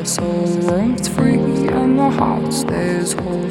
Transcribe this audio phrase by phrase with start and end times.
[0.00, 3.44] the soul roams free and the heart stays whole.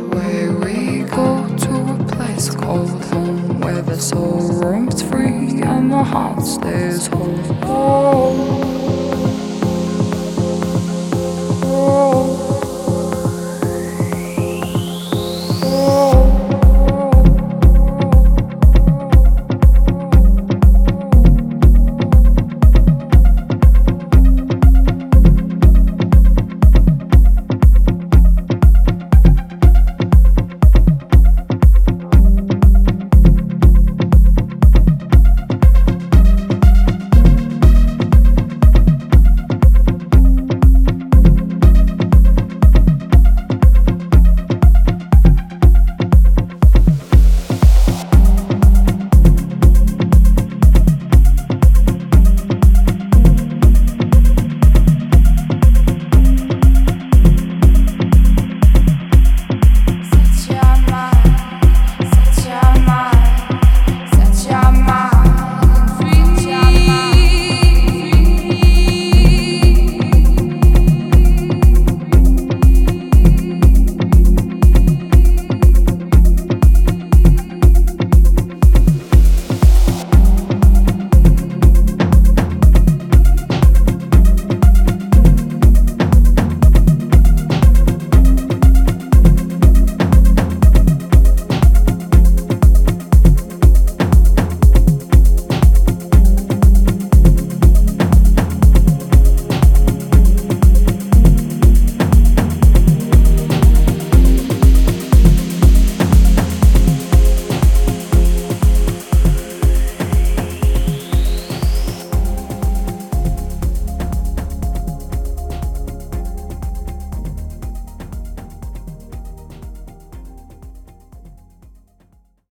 [0.00, 6.02] Away we go to a place called home where the soul roams free and the
[6.02, 8.03] heart stays whole.